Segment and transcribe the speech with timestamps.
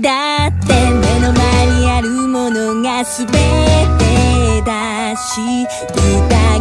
[0.00, 3.34] だって目の前にあるものが全て
[4.64, 6.57] だし歌い